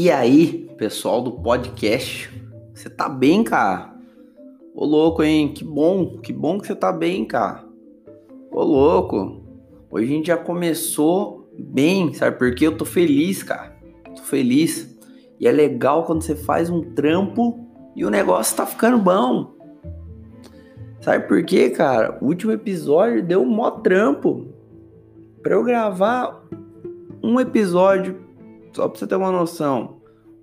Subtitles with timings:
[0.00, 2.30] E aí, pessoal do podcast,
[2.72, 3.92] você tá bem, cara?
[4.72, 5.52] Ô louco, hein?
[5.52, 7.64] Que bom, que bom que você tá bem, cara.
[8.52, 9.42] Ô louco,
[9.90, 12.68] hoje a gente já começou bem, sabe por quê?
[12.68, 13.76] Eu tô feliz, cara.
[14.14, 14.96] Tô feliz.
[15.40, 17.58] E é legal quando você faz um trampo
[17.96, 19.52] e o negócio tá ficando bom.
[21.00, 22.16] Sabe por quê, cara?
[22.20, 24.46] O último episódio deu um mó trampo.
[25.42, 26.46] Pra eu gravar
[27.20, 28.28] um episódio
[28.78, 29.97] só pra você ter uma noção,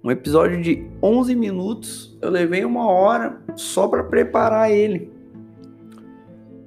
[0.05, 5.11] um episódio de 11 minutos, eu levei uma hora só para preparar ele.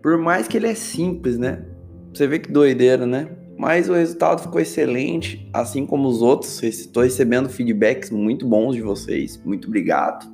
[0.02, 1.64] Por mais que ele é simples, né?
[2.12, 3.28] Você vê que doideira, né?
[3.56, 6.60] Mas o resultado ficou excelente, assim como os outros.
[6.64, 9.40] Estou recebendo feedbacks muito bons de vocês.
[9.44, 10.26] Muito obrigado,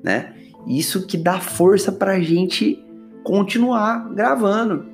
[0.00, 0.32] né?
[0.64, 2.80] Isso que dá força pra gente
[3.24, 4.86] continuar gravando.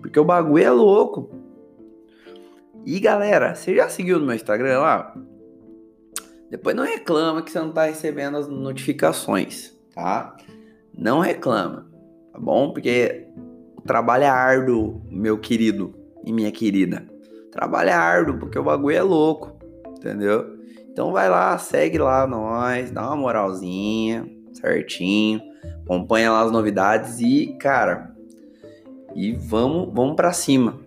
[0.00, 1.28] Porque o bagulho é louco.
[2.86, 5.12] E galera, você já seguiu no meu Instagram lá?
[6.52, 10.36] Depois não reclama que você não tá recebendo as notificações, tá?
[10.94, 11.90] Não reclama,
[12.30, 12.74] tá bom?
[12.74, 13.26] Porque
[13.74, 17.08] o trabalho é árduo, meu querido e minha querida.
[17.50, 19.56] Trabalho é árduo, porque o bagulho é louco,
[19.96, 20.58] entendeu?
[20.90, 25.40] Então vai lá, segue lá nós, dá uma moralzinha, certinho,
[25.82, 28.14] acompanha lá as novidades e, cara,
[29.14, 30.78] e vamos, vamos para cima.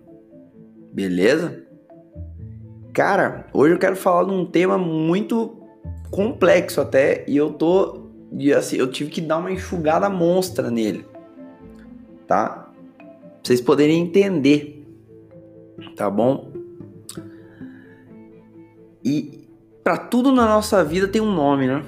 [0.92, 1.65] Beleza?
[2.96, 5.54] Cara, hoje eu quero falar de um tema muito
[6.10, 11.04] complexo até e eu tô e assim, eu tive que dar uma enxugada monstra nele.
[12.26, 12.70] Tá?
[12.96, 13.06] Pra
[13.42, 14.82] vocês poderem entender.
[15.94, 16.50] Tá bom?
[19.04, 19.46] E
[19.84, 21.84] para tudo na nossa vida tem um nome, né?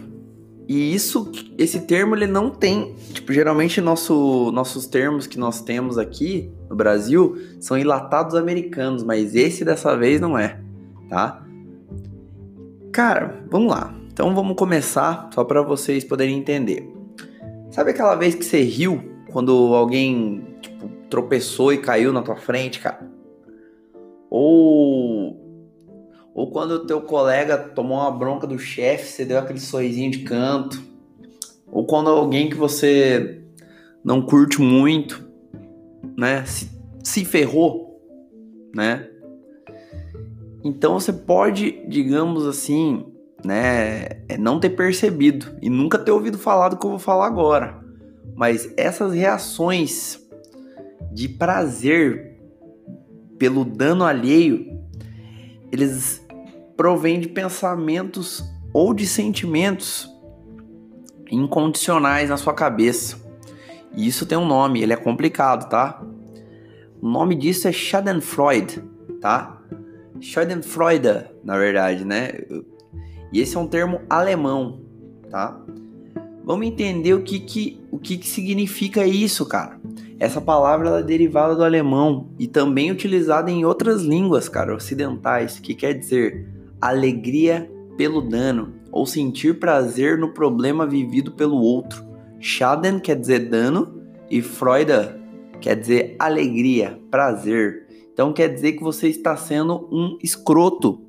[0.68, 5.96] E isso, esse termo ele não tem, tipo, geralmente nosso, nossos termos que nós temos
[5.96, 10.67] aqui no Brasil são enlatados americanos, mas esse dessa vez não é
[11.08, 11.44] tá?
[12.92, 13.94] Cara, vamos lá.
[14.12, 16.92] Então vamos começar só para vocês poderem entender.
[17.70, 22.80] Sabe aquela vez que você riu quando alguém tipo, tropeçou e caiu na tua frente,
[22.80, 23.08] cara?
[24.30, 25.48] Ou
[26.34, 30.20] ou quando o teu colega tomou uma bronca do chefe, você deu aquele sorrisinho de
[30.20, 30.80] canto.
[31.70, 33.42] Ou quando alguém que você
[34.04, 35.28] não curte muito,
[36.16, 36.70] né, se,
[37.02, 38.00] se ferrou,
[38.72, 39.08] né?
[40.68, 43.06] Então você pode, digamos assim,
[43.42, 47.26] né, é, não ter percebido e nunca ter ouvido falar do que eu vou falar
[47.26, 47.82] agora.
[48.36, 50.20] Mas essas reações
[51.10, 52.38] de prazer
[53.38, 54.78] pelo dano alheio,
[55.72, 56.22] eles
[56.76, 60.06] provêm de pensamentos ou de sentimentos
[61.30, 63.16] incondicionais na sua cabeça.
[63.96, 66.02] E isso tem um nome, ele é complicado, tá?
[67.00, 68.82] O nome disso é Schadenfreude,
[69.18, 69.57] tá?
[70.20, 72.32] Schadenfreude, na verdade, né?
[73.32, 74.80] E esse é um termo alemão,
[75.30, 75.60] tá?
[76.44, 79.78] Vamos entender o que que, o que, que significa isso, cara.
[80.18, 85.74] Essa palavra é derivada do alemão e também utilizada em outras línguas, cara, ocidentais, que
[85.74, 86.48] quer dizer
[86.80, 92.02] alegria pelo dano ou sentir prazer no problema vivido pelo outro.
[92.40, 95.14] Schaden quer dizer dano e Freude
[95.60, 97.87] quer dizer alegria, prazer.
[98.18, 101.00] Então quer dizer que você está sendo um escroto,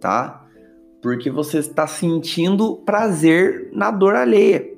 [0.00, 0.44] tá?
[1.00, 4.68] Porque você está sentindo prazer na dor alheia,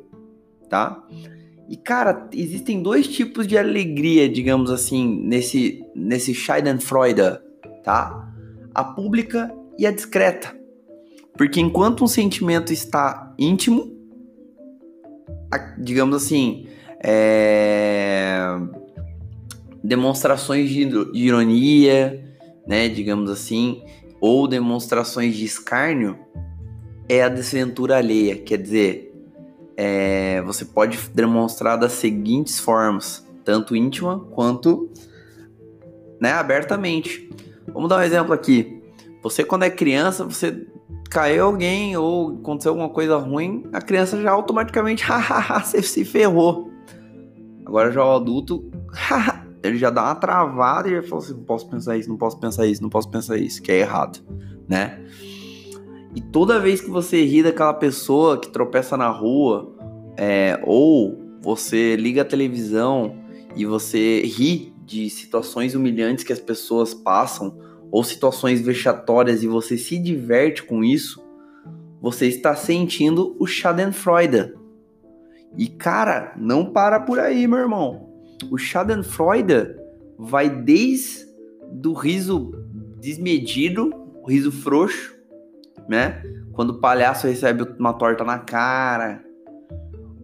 [0.69, 1.03] tá?
[1.71, 7.41] E cara, existem dois tipos de alegria, digamos assim, nesse nesse Schadenfreude,
[7.83, 8.31] tá?
[8.75, 10.55] A pública e a discreta.
[11.39, 13.97] Porque enquanto um sentimento está íntimo,
[15.79, 16.67] digamos assim,
[17.03, 18.59] é
[19.83, 22.25] demonstrações de ironia,
[22.67, 23.83] né, digamos assim,
[24.21, 26.19] ou demonstrações de escárnio
[27.09, 28.37] é a desventura alheia.
[28.37, 29.13] Quer dizer,
[29.77, 34.91] é, você pode demonstrar das seguintes formas, tanto íntima quanto
[36.21, 37.29] né, abertamente.
[37.73, 38.81] Vamos dar um exemplo aqui.
[39.23, 40.67] Você, quando é criança, você
[41.11, 46.71] caiu alguém ou aconteceu alguma coisa ruim, a criança já automaticamente, hahaha, você se ferrou.
[47.67, 51.45] Agora já o adulto, haha, ele já dá uma travada e já fala assim: não
[51.45, 54.21] posso pensar isso, não posso pensar isso, não posso pensar isso, que é errado,
[54.69, 55.01] né?
[56.15, 59.73] E toda vez que você ri daquela pessoa que tropeça na rua,
[60.17, 63.17] é, ou você liga a televisão
[63.57, 67.57] e você ri de situações humilhantes que as pessoas passam,
[67.91, 71.23] ou situações vexatórias e você se diverte com isso,
[72.01, 74.55] você está sentindo o Schadenfreude.
[75.57, 78.12] E cara, não para por aí, meu irmão
[78.51, 79.75] o Schadenfreude
[80.19, 81.27] vai desde
[81.71, 82.53] do riso
[83.01, 83.91] desmedido,
[84.23, 85.15] o riso frouxo,
[85.89, 86.23] né?
[86.53, 89.25] quando o palhaço recebe uma torta na cara,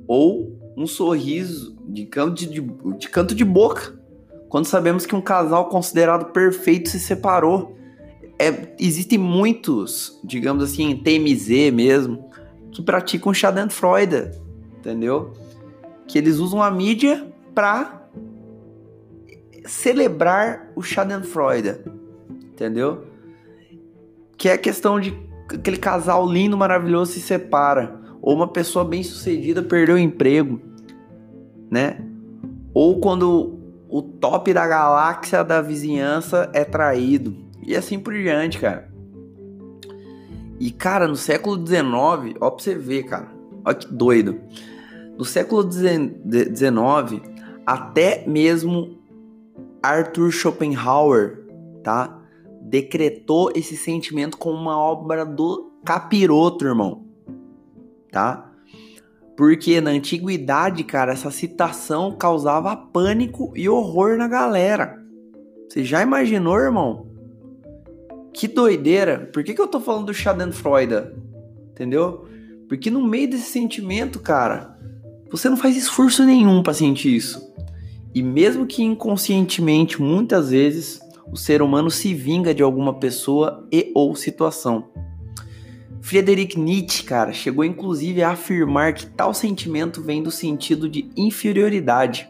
[0.06, 3.98] ou um sorriso de canto de, de, canto de boca,
[4.48, 7.76] quando sabemos que um casal considerado perfeito se separou.
[8.38, 12.30] É, existem muitos, digamos assim, TMZ mesmo,
[12.70, 14.30] que praticam Schadenfreude,
[14.78, 15.32] entendeu?
[16.06, 17.97] Que eles usam a mídia para
[19.68, 21.76] celebrar o Schadenfreude,
[22.52, 23.04] entendeu?
[24.36, 25.14] Que é a questão de
[25.52, 30.60] aquele casal lindo, maravilhoso se separa, ou uma pessoa bem-sucedida perdeu o emprego,
[31.70, 31.98] né?
[32.72, 38.88] Ou quando o top da galáxia da vizinhança é traído, e assim por diante, cara.
[40.60, 43.28] E cara, no século XIX, ó pra você ver, cara,
[43.64, 44.40] ó que doido.
[45.16, 47.22] No século XIX,
[47.66, 48.97] até mesmo
[49.82, 51.44] Arthur Schopenhauer,
[51.82, 52.20] tá?
[52.62, 57.06] Decretou esse sentimento como uma obra do capiroto, irmão.
[58.10, 58.50] Tá?
[59.36, 64.98] Porque na antiguidade, cara, essa citação causava pânico e horror na galera.
[65.68, 67.06] Você já imaginou, irmão?
[68.32, 69.30] Que doideira.
[69.32, 71.12] Por que, que eu tô falando do Schadenfreude?
[71.70, 72.26] Entendeu?
[72.68, 74.76] Porque no meio desse sentimento, cara,
[75.30, 77.48] você não faz esforço nenhum para sentir isso.
[78.14, 81.00] E mesmo que inconscientemente, muitas vezes,
[81.30, 84.88] o ser humano se vinga de alguma pessoa e ou situação.
[86.00, 92.28] Friedrich Nietzsche, cara, chegou inclusive a afirmar que tal sentimento vem do sentido de inferioridade.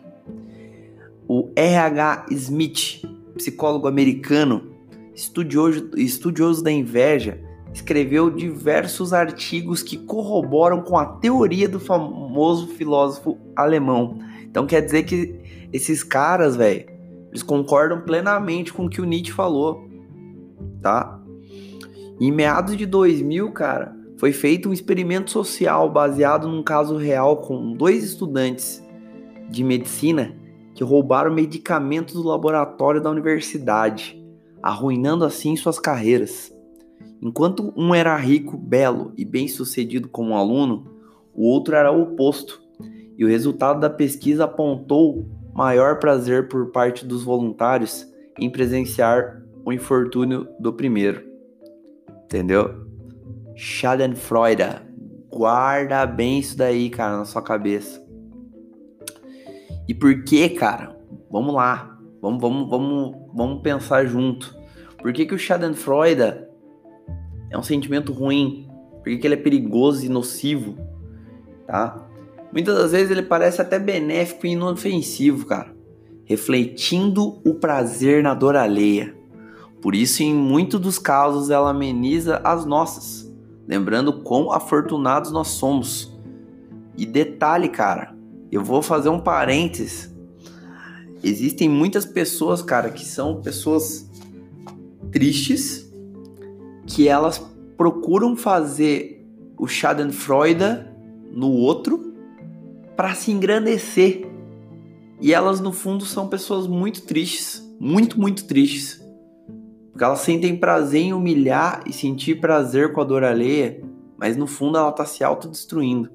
[1.28, 2.26] O R.H.
[2.30, 3.02] Smith,
[3.36, 4.72] psicólogo americano,
[5.14, 7.40] estudioso, estudioso da inveja,
[7.72, 14.18] escreveu diversos artigos que corroboram com a teoria do famoso filósofo alemão.
[14.50, 15.40] Então quer dizer que
[15.72, 16.86] esses caras, velho,
[17.30, 19.88] eles concordam plenamente com o que o Nietzsche falou,
[20.80, 21.20] tá?
[22.20, 27.72] Em meados de 2000, cara, foi feito um experimento social baseado num caso real com
[27.72, 28.82] dois estudantes
[29.48, 30.34] de medicina
[30.74, 34.20] que roubaram medicamentos do laboratório da universidade,
[34.62, 36.52] arruinando assim suas carreiras.
[37.20, 40.86] Enquanto um era rico, belo e bem-sucedido como aluno,
[41.34, 42.60] o outro era o oposto.
[43.18, 48.06] E o resultado da pesquisa apontou maior prazer por parte dos voluntários
[48.38, 51.28] em presenciar o infortúnio do primeiro.
[52.24, 52.86] Entendeu?
[53.56, 54.86] Schadenfreude.
[55.28, 58.00] Guarda bem isso daí, cara, na sua cabeça.
[59.88, 60.96] E por que, cara?
[61.28, 61.98] Vamos lá.
[62.22, 64.56] Vamos, vamos, vamos, vamos pensar junto.
[65.02, 66.46] Por que, que o Schadenfreude
[67.50, 68.68] é um sentimento ruim?
[68.94, 70.76] Por que, que ele é perigoso e nocivo?
[71.66, 72.07] Tá?
[72.52, 75.74] Muitas das vezes ele parece até benéfico e inofensivo, cara,
[76.24, 79.14] refletindo o prazer na dor alheia.
[79.82, 83.30] Por isso, em muitos dos casos, ela ameniza as nossas,
[83.66, 86.16] lembrando quão afortunados nós somos.
[86.96, 88.14] E detalhe, cara,
[88.50, 90.12] eu vou fazer um parênteses.
[91.22, 94.10] Existem muitas pessoas, cara, que são pessoas
[95.12, 95.92] tristes,
[96.86, 97.38] que elas
[97.76, 99.24] procuram fazer
[99.56, 100.86] o Schadenfreude
[101.30, 102.07] no outro
[102.98, 104.28] para se engrandecer.
[105.20, 109.00] E elas, no fundo, são pessoas muito tristes, muito, muito tristes.
[109.92, 113.80] Porque elas sentem prazer em humilhar e sentir prazer com a dor alheia,
[114.18, 116.10] mas no fundo ela está se autodestruindo,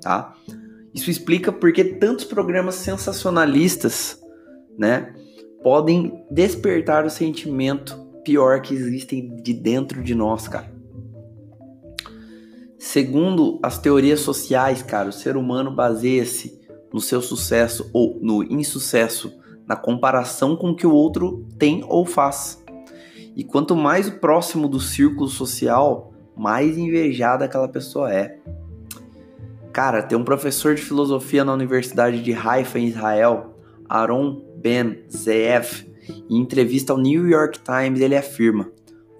[0.00, 0.34] tá?
[0.94, 4.18] Isso explica porque tantos programas sensacionalistas,
[4.78, 5.14] né,
[5.62, 10.73] podem despertar o sentimento pior que existem de dentro de nós, cara.
[12.84, 16.60] Segundo as teorias sociais, cara, o ser humano baseia-se
[16.92, 19.32] no seu sucesso ou no insucesso
[19.66, 22.62] na comparação com o que o outro tem ou faz.
[23.34, 28.38] E quanto mais próximo do círculo social, mais invejada aquela pessoa é.
[29.72, 33.56] Cara, tem um professor de filosofia na Universidade de Haifa, em Israel,
[33.88, 35.86] Aaron Ben Zeev,
[36.28, 38.70] em entrevista ao New York Times, ele afirma: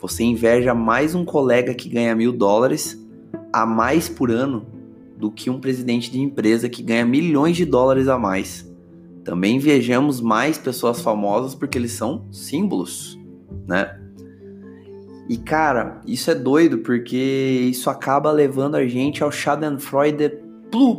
[0.02, 3.02] Você inveja mais um colega que ganha mil dólares
[3.54, 4.66] a mais por ano
[5.16, 8.68] do que um presidente de empresa que ganha milhões de dólares a mais.
[9.22, 13.16] Também vejamos mais pessoas famosas porque eles são símbolos,
[13.64, 13.96] né?
[15.28, 17.16] E cara, isso é doido porque
[17.70, 20.32] isso acaba levando a gente ao Schadenfreude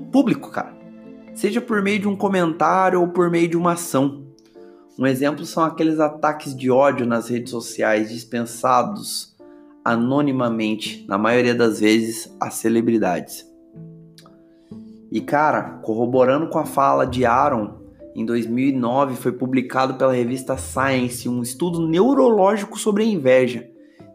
[0.10, 0.74] público, cara.
[1.34, 4.24] Seja por meio de um comentário ou por meio de uma ação.
[4.98, 9.35] Um exemplo são aqueles ataques de ódio nas redes sociais dispensados
[9.86, 13.46] anonimamente, na maioria das vezes, a celebridades.
[15.12, 21.30] E cara, corroborando com a fala de Aaron, em 2009 foi publicado pela revista Science
[21.30, 23.70] um estudo neurológico sobre a inveja.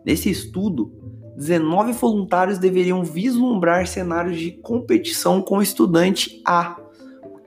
[0.04, 0.92] Nesse estudo,
[1.36, 6.76] 19 voluntários deveriam vislumbrar cenários de competição com o estudante A,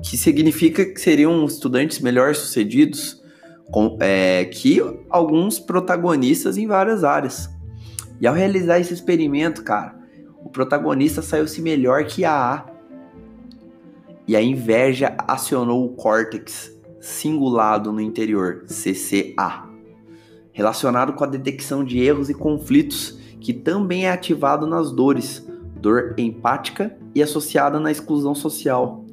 [0.01, 3.22] que significa que seriam estudantes melhor sucedidos
[3.72, 7.50] com, é, que alguns protagonistas em várias áreas.
[8.20, 9.96] E ao realizar esse experimento, cara,
[10.43, 12.65] o protagonista saiu-se melhor que a A.
[14.27, 19.67] E a inveja acionou o córtex cingulado no interior, CCA,
[20.53, 26.15] relacionado com a detecção de erros e conflitos, que também é ativado nas dores, dor
[26.17, 29.03] empática e associada na exclusão social.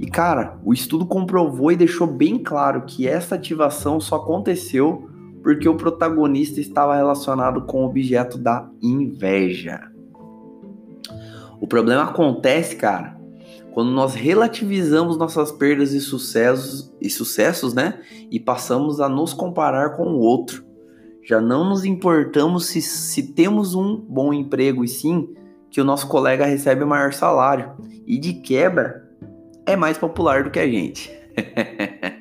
[0.00, 5.09] E cara, o estudo comprovou e deixou bem claro que essa ativação só aconteceu
[5.42, 9.90] porque o protagonista estava relacionado com o objeto da inveja.
[11.60, 13.20] O problema acontece, cara,
[13.72, 18.00] quando nós relativizamos nossas perdas e sucessos, e sucessos, né?
[18.30, 20.64] E passamos a nos comparar com o outro.
[21.22, 25.34] Já não nos importamos se, se temos um bom emprego, e sim
[25.70, 27.72] que o nosso colega recebe maior salário.
[28.06, 29.08] E de quebra,
[29.64, 31.10] é mais popular do que a gente.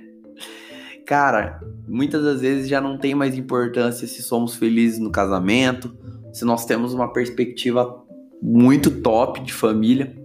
[1.10, 5.92] Cara, muitas das vezes já não tem mais importância se somos felizes no casamento,
[6.32, 8.06] se nós temos uma perspectiva
[8.40, 10.16] muito top de família,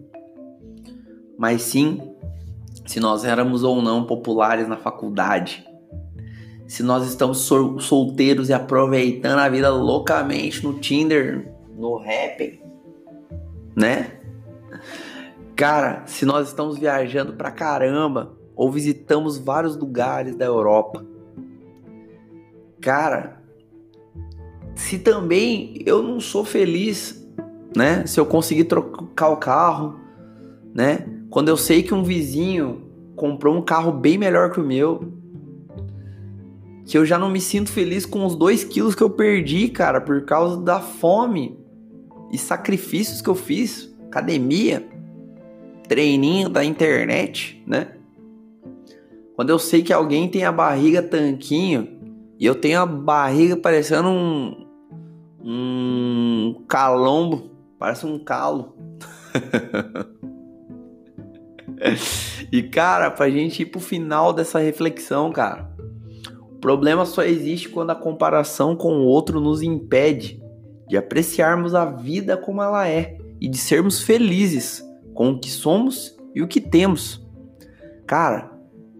[1.39, 2.03] mas sim
[2.85, 5.67] se nós éramos ou não populares na faculdade,
[6.67, 12.61] se nós estamos sol solteiros e aproveitando a vida loucamente no Tinder, no rap,
[13.75, 14.21] né?
[15.57, 21.05] Cara, se nós estamos viajando pra caramba ou visitamos vários lugares da Europa,
[22.81, 23.43] cara,
[24.75, 27.27] se também eu não sou feliz,
[27.77, 28.07] né?
[28.07, 29.99] Se eu conseguir trocar o carro,
[30.75, 31.07] né?
[31.31, 32.83] Quando eu sei que um vizinho
[33.17, 35.13] comprou um carro bem melhor que o meu,
[36.85, 40.01] que eu já não me sinto feliz com os dois quilos que eu perdi, cara,
[40.01, 41.59] por causa da fome
[42.31, 44.87] e sacrifícios que eu fiz, academia,
[45.89, 47.93] treininho da internet, né?
[49.35, 52.01] Quando eu sei que alguém tem a barriga tanquinho
[52.39, 54.65] e eu tenho a barriga parecendo um
[55.47, 58.75] um calombo, parece um calo.
[62.51, 65.71] e cara, pra gente ir pro final dessa reflexão, cara.
[66.51, 70.43] O problema só existe quando a comparação com o outro nos impede
[70.89, 76.17] de apreciarmos a vida como ela é e de sermos felizes com o que somos
[76.35, 77.23] e o que temos.
[78.07, 78.54] Cara,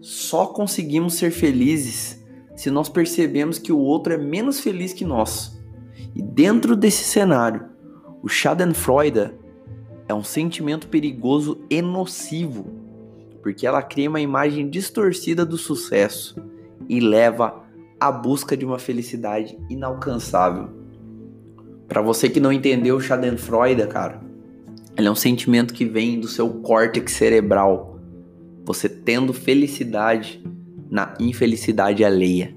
[0.05, 2.23] só conseguimos ser felizes
[2.55, 5.59] se nós percebemos que o outro é menos feliz que nós.
[6.13, 7.65] E dentro desse cenário,
[8.21, 9.31] o Schadenfreude
[10.07, 12.67] é um sentimento perigoso e nocivo,
[13.41, 16.35] porque ela cria uma imagem distorcida do sucesso
[16.87, 17.63] e leva
[17.99, 20.69] à busca de uma felicidade inalcançável.
[21.87, 24.21] Para você que não entendeu o Schadenfreude, cara,
[24.95, 27.94] ele é um sentimento que vem do seu córtex cerebral.
[28.65, 30.43] Você tendo felicidade
[30.89, 32.53] na infelicidade alheia.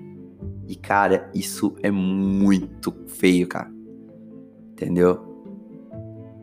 [0.66, 3.70] E cara, isso é muito feio, cara.
[4.72, 5.26] Entendeu?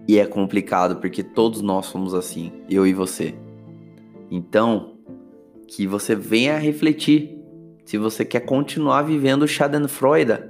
[0.07, 3.35] E é complicado porque todos nós somos assim, eu e você.
[4.29, 4.97] Então,
[5.67, 7.37] que você venha a refletir
[7.83, 10.43] se você quer continuar vivendo Schadenfreude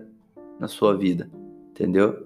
[0.59, 1.29] na sua vida,
[1.71, 2.25] entendeu?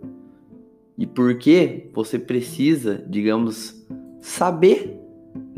[1.00, 3.88] e por que você precisa, digamos,
[4.20, 4.99] saber,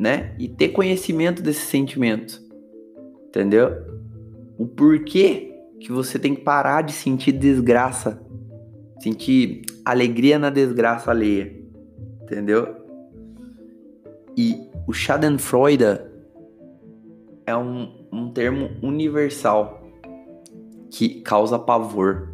[0.01, 0.33] né?
[0.39, 2.41] E ter conhecimento desse sentimento.
[3.27, 3.69] Entendeu?
[4.57, 8.19] O porquê que você tem que parar de sentir desgraça,
[8.99, 11.55] sentir alegria na desgraça alheia.
[12.23, 12.75] Entendeu?
[14.35, 16.01] E o Schadenfreude
[17.45, 19.83] é um, um termo universal
[20.89, 22.29] que causa pavor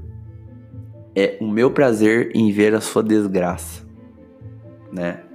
[1.13, 3.85] é o meu prazer em ver a sua desgraça,
[4.89, 5.26] né?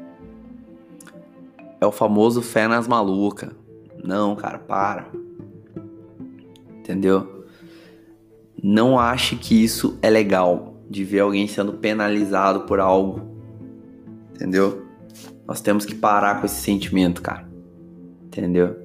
[1.83, 3.51] É o famoso fé nas malucas.
[4.05, 5.11] Não, cara, para.
[6.79, 7.45] Entendeu?
[8.62, 13.23] Não ache que isso é legal de ver alguém sendo penalizado por algo.
[14.33, 14.87] Entendeu?
[15.45, 17.49] Nós temos que parar com esse sentimento, cara.
[18.27, 18.77] Entendeu?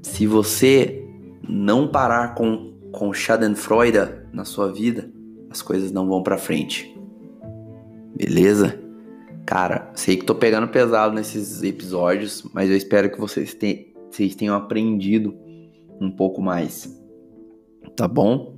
[0.00, 1.06] Se você
[1.46, 5.12] não parar com, com Schadenfreude na sua vida,
[5.50, 6.98] as coisas não vão para frente.
[8.16, 8.85] Beleza?
[9.46, 14.34] Cara, sei que tô pegando pesado nesses episódios, mas eu espero que vocês, te, vocês
[14.34, 15.32] tenham aprendido
[16.00, 16.92] um pouco mais.
[17.94, 18.56] Tá bom?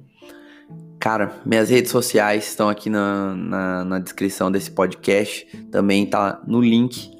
[0.98, 5.46] Cara, minhas redes sociais estão aqui na, na, na, descrição desse podcast.
[5.70, 7.10] Também tá no link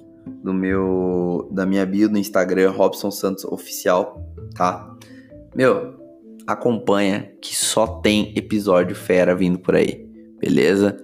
[0.42, 4.20] do meu da minha bio no Instagram, Robson Santos Oficial,
[4.54, 4.96] tá?
[5.54, 5.94] Meu,
[6.46, 10.08] acompanha que só tem episódio fera vindo por aí,
[10.40, 10.96] beleza?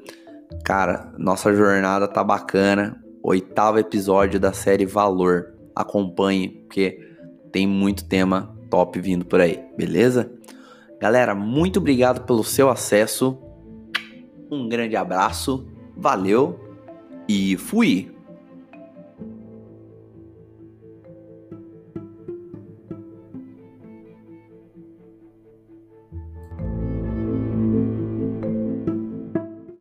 [0.64, 2.98] Cara, nossa jornada tá bacana.
[3.22, 5.52] Oitavo episódio da série Valor.
[5.76, 6.98] Acompanhe, porque
[7.52, 10.32] tem muito tema top vindo por aí, beleza?
[10.98, 13.38] Galera, muito obrigado pelo seu acesso.
[14.50, 16.58] Um grande abraço, valeu
[17.28, 18.13] e fui!